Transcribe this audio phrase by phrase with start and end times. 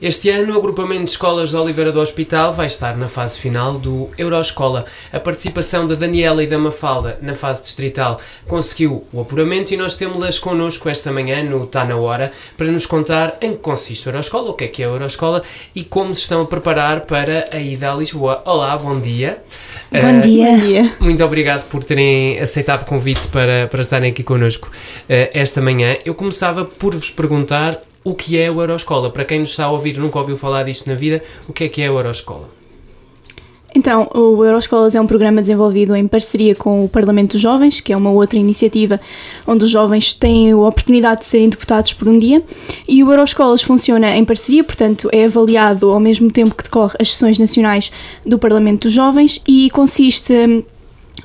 [0.00, 3.78] Este ano, o agrupamento de escolas de Oliveira do Hospital vai estar na fase final
[3.78, 4.84] do Euroescola.
[5.10, 9.96] A participação da Daniela e da Mafalda na fase distrital conseguiu o apuramento e nós
[9.96, 14.10] temos-las connosco esta manhã no Tá na Hora para nos contar em que consiste o
[14.10, 15.42] Euroescola, o que é que é a Euroescola
[15.74, 18.42] e como se estão a preparar para a ida a Lisboa.
[18.44, 19.42] Olá, bom dia.
[19.90, 20.50] Bom uh, dia.
[20.50, 20.92] Bom dia.
[21.00, 25.96] Muito obrigado por terem aceitado o convite para, para estarem aqui connosco uh, esta manhã.
[26.04, 29.10] Eu começava por vos perguntar o que é o Euroscola.
[29.10, 31.64] Para quem nos está a ouvir e nunca ouviu falar disto na vida, o que
[31.64, 32.48] é que é o Euroscola?
[33.74, 37.92] Então, o Euroscolas é um programa desenvolvido em parceria com o Parlamento dos Jovens, que
[37.92, 39.00] é uma outra iniciativa
[39.46, 42.42] onde os jovens têm a oportunidade de serem deputados por um dia.
[42.88, 47.12] E o Euroscolas funciona em parceria, portanto, é avaliado ao mesmo tempo que decorre as
[47.12, 47.90] sessões nacionais
[48.24, 50.64] do Parlamento dos Jovens e consiste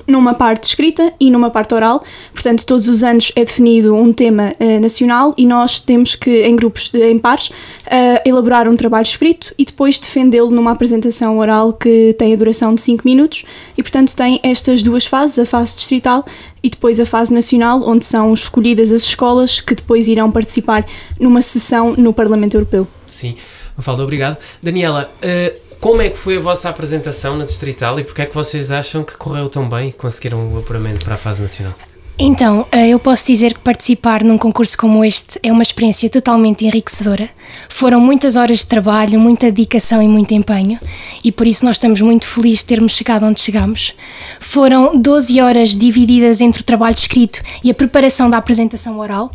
[0.06, 2.02] numa parte escrita e numa parte oral.
[2.32, 6.56] Portanto, todos os anos é definido um tema uh, nacional e nós temos que, em
[6.56, 11.72] grupos, de, em pares, uh, elaborar um trabalho escrito e depois defendê-lo numa apresentação oral
[11.72, 13.44] que tem a duração de 5 minutos.
[13.76, 16.24] E, portanto, tem estas duas fases, a fase distrital
[16.62, 20.86] e depois a fase nacional, onde são escolhidas as escolas que depois irão participar
[21.18, 22.86] numa sessão no Parlamento Europeu.
[23.06, 23.36] Sim,
[23.76, 24.38] Mafalda, obrigado.
[24.62, 28.32] Daniela, uh como é que foi a vossa apresentação na Distrital e porque é que
[28.32, 31.74] vocês acham que correu tão bem e conseguiram o apuramento para a fase nacional?
[32.16, 36.64] Então, eh, eu posso dizer que participar num concurso como este é uma experiência totalmente
[36.64, 37.28] enriquecedora.
[37.68, 40.78] Foram muitas horas de trabalho, muita dedicação e muito empenho,
[41.24, 43.92] e por isso nós estamos muito felizes de termos chegado onde chegamos.
[44.38, 49.32] Foram 12 horas divididas entre o trabalho escrito e a preparação da apresentação oral,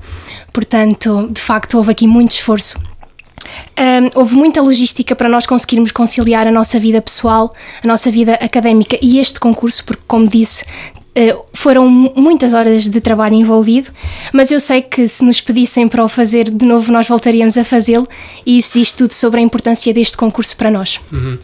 [0.54, 2.80] portanto, de facto, houve aqui muito esforço
[3.80, 8.34] um, houve muita logística para nós conseguirmos conciliar a nossa vida pessoal, a nossa vida
[8.36, 10.66] académica e este concurso, porque, como disse,
[11.54, 13.90] foram muitas horas de trabalho envolvido,
[14.32, 17.64] mas eu sei que se nos pedissem para o fazer de novo, nós voltaríamos a
[17.64, 18.08] fazê-lo,
[18.46, 21.00] e isso diz tudo sobre a importância deste concurso para nós.
[21.12, 21.38] Uhum.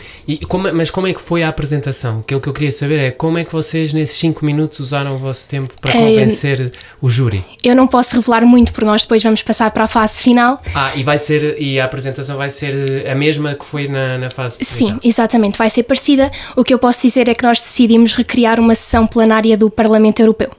[0.48, 2.20] Como, mas como é que foi a apresentação?
[2.20, 5.18] Aquilo que eu queria saber é como é que vocês, nesses 5 minutos, usaram o
[5.18, 6.72] vosso tempo para convencer é,
[7.02, 7.44] o júri?
[7.64, 10.62] Eu não posso revelar muito, porque nós depois vamos passar para a fase final.
[10.76, 14.30] Ah, e vai ser, e a apresentação vai ser a mesma que foi na, na
[14.30, 16.32] fase Sim, exatamente, vai ser parecida.
[16.56, 20.20] O que eu posso dizer é que nós decidimos recriar uma sessão plenária do Parlamento
[20.20, 20.52] Europeu.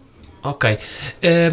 [0.44, 0.76] Ok.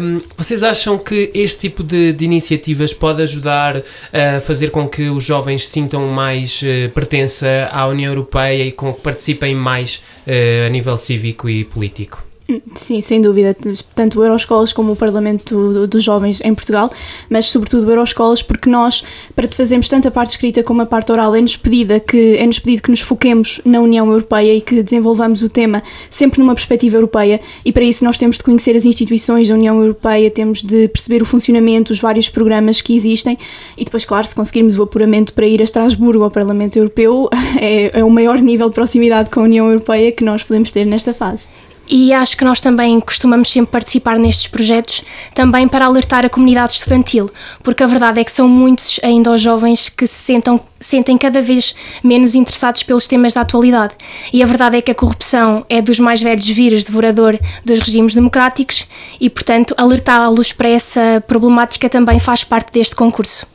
[0.00, 3.82] Um, vocês acham que este tipo de, de, iniciativas pode ajudar
[4.12, 8.92] a fazer com que os jovens sintam mais uh, pertença à União Europeia e com
[8.92, 12.31] que participem mais uh, a nível cívico e político?
[12.74, 13.56] Sim, sem dúvida.
[13.94, 16.90] Tanto o Euroscolas como o Parlamento dos Jovens em Portugal,
[17.28, 19.04] mas sobretudo o Euroscolas, porque nós,
[19.34, 22.82] para fazermos tanto a parte escrita como a parte oral, é-nos pedida que, é-nos pedido
[22.82, 27.40] que nos foquemos na União Europeia e que desenvolvamos o tema sempre numa perspectiva europeia,
[27.64, 31.22] e para isso nós temos de conhecer as instituições da União Europeia, temos de perceber
[31.22, 33.38] o funcionamento, os vários programas que existem,
[33.76, 37.28] e depois, claro, se conseguirmos o apuramento para ir a Estrasburgo ao Parlamento Europeu,
[37.60, 40.84] é, é o maior nível de proximidade com a União Europeia que nós podemos ter
[40.84, 41.48] nesta fase.
[41.94, 45.04] E acho que nós também costumamos sempre participar nestes projetos
[45.34, 47.30] também para alertar a comunidade estudantil,
[47.62, 51.42] porque a verdade é que são muitos ainda os jovens que se sentam, sentem cada
[51.42, 53.92] vez menos interessados pelos temas da atualidade.
[54.32, 58.14] E a verdade é que a corrupção é dos mais velhos vírus devorador dos regimes
[58.14, 58.86] democráticos
[59.20, 63.46] e, portanto, alertá-los para essa problemática também faz parte deste concurso.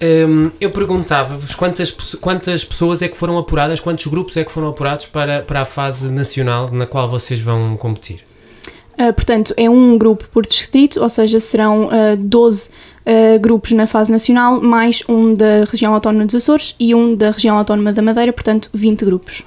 [0.00, 1.90] Um, eu perguntava-vos quantas,
[2.20, 5.64] quantas pessoas é que foram apuradas, quantos grupos é que foram apurados para, para a
[5.64, 8.22] fase nacional na qual vocês vão competir?
[8.98, 13.86] Uh, portanto, é um grupo por distrito, ou seja, serão uh, 12 uh, grupos na
[13.86, 18.02] fase nacional, mais um da região autónoma dos Açores e um da região autónoma da
[18.02, 19.44] Madeira, portanto, 20 grupos.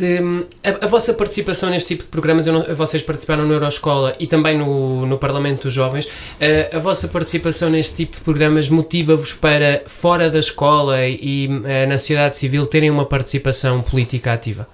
[0.00, 4.26] Um, a, a, vossa participação neste tipo de programas, não, vocês participaram no Euroscola e
[4.26, 9.34] também no, no Parlamento dos Jovens, uh, a vossa participação neste tipo de programas motiva-vos
[9.34, 14.66] para, fora da escola e uh, na sociedade civil, terem uma participação política ativa?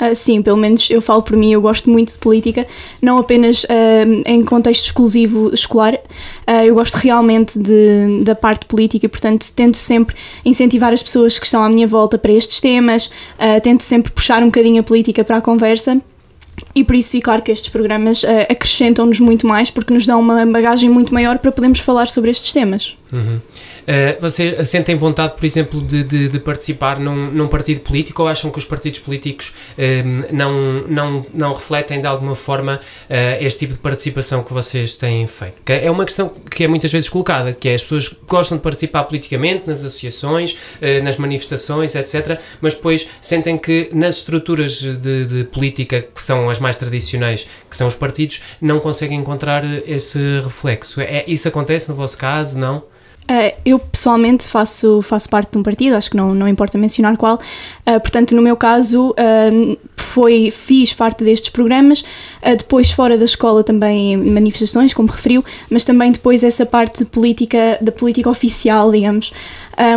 [0.00, 2.66] Uh, sim, pelo menos eu falo por mim, eu gosto muito de política,
[3.00, 3.66] não apenas uh,
[4.26, 9.76] em contexto exclusivo escolar, uh, eu gosto realmente de, da parte política e, portanto, tento
[9.76, 10.14] sempre
[10.44, 13.10] incentivar as pessoas que estão à minha volta para estes temas,
[13.62, 16.00] tento sempre puxar um bocadinho a política para a conversa.
[16.74, 20.44] E por isso, e claro que estes programas acrescentam-nos muito mais porque nos dão uma
[20.46, 22.96] bagagem muito maior para podermos falar sobre estes temas.
[23.12, 23.38] Uhum.
[23.86, 28.28] Uh, vocês sentem vontade, por exemplo, de, de, de, participar num, num partido político ou
[28.28, 33.60] acham que os partidos políticos uh, não, não, não refletem de alguma forma uh, este
[33.60, 35.56] tipo de participação que vocês têm feito?
[35.66, 39.04] É uma questão que é muitas vezes colocada, que é as pessoas gostam de participar
[39.04, 40.56] politicamente nas associações,
[41.02, 46.58] nas manifestações, etc., mas depois sentem que nas estruturas de, de política, que são as
[46.58, 51.00] mais tradicionais, que são os partidos, não conseguem encontrar esse reflexo.
[51.00, 52.82] É, isso acontece no vosso caso, não?
[53.28, 57.16] Uh, eu pessoalmente faço, faço parte de um partido, acho que não, não importa mencionar
[57.16, 62.04] qual, uh, portanto, no meu caso, uh, foi, fiz parte destes programas,
[62.58, 67.92] depois fora da escola também manifestações, como referiu, mas também depois essa parte política, da
[67.92, 69.32] política oficial, digamos.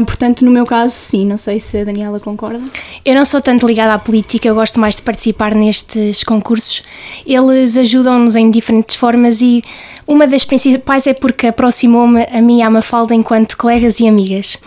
[0.06, 2.62] portanto, no meu caso, sim, não sei se a Daniela concorda.
[3.06, 6.81] Eu não sou tanto ligada à política, eu gosto mais de participar nestes concursos.
[7.25, 9.62] Eles ajudam-nos em diferentes formas e
[10.07, 14.57] uma das principais é porque aproximou-me a mim e à Mafalda enquanto colegas e amigas.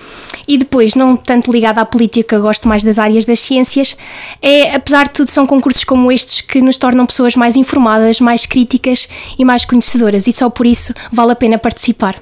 [0.46, 3.96] E depois, não tanto ligada à política, gosto mais das áreas das ciências,
[4.40, 8.44] é, apesar de tudo, são concursos como estes que nos tornam pessoas mais informadas, mais
[8.44, 9.08] críticas
[9.38, 12.20] e mais conhecedoras, e só por isso vale a pena participar.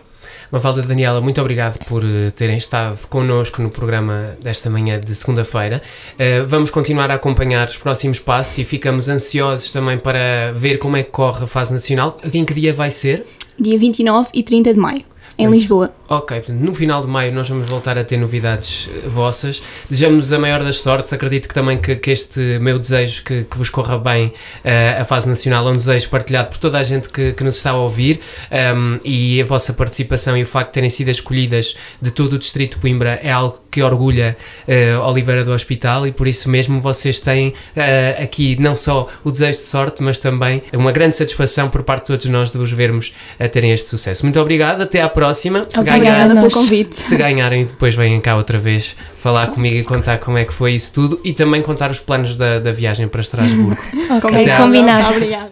[0.53, 5.81] Mafalda Daniela, muito obrigado por uh, terem estado connosco no programa desta manhã de segunda-feira.
[6.15, 10.97] Uh, vamos continuar a acompanhar os próximos passos e ficamos ansiosos também para ver como
[10.97, 12.19] é que corre a fase nacional.
[12.35, 13.25] Em que dia vai ser?
[13.59, 15.10] Dia 29 e 30 de maio
[15.41, 15.93] em Lisboa.
[16.13, 19.63] Ok, portanto, no final de maio nós vamos voltar a ter novidades eh, vossas.
[19.89, 21.13] Desejamos a maior das sortes.
[21.13, 25.05] Acredito que também que, que este meu desejo que, que vos corra bem uh, a
[25.05, 27.77] fase nacional é um desejo partilhado por toda a gente que, que nos está a
[27.77, 28.19] ouvir
[28.51, 32.33] um, ehm, e a vossa participação e o facto de terem sido escolhidas de todo
[32.35, 34.37] o Distrito de Coimbra é algo que orgulha
[34.67, 39.31] uh, Oliveira do Hospital e por isso mesmo vocês têm uh, aqui não só o
[39.31, 42.73] desejo de sorte, mas também uma grande satisfação por parte de todos nós de vos
[42.73, 44.25] vermos a terem este sucesso.
[44.25, 45.65] Muito obrigado, até à próxima próxima.
[45.69, 46.97] Se convite.
[46.97, 50.73] Se ganharem, depois vêm cá outra vez falar comigo e contar como é que foi
[50.73, 53.81] isso tudo e também contar os planos da, da viagem para Estrasburgo.
[54.11, 55.15] ok, combinado.
[55.15, 55.51] Obrigada.